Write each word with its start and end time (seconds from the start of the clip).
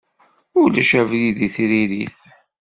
Ulac 0.61 0.91
abrid 1.01 1.37
i 1.45 1.49
tririt. 1.53 2.17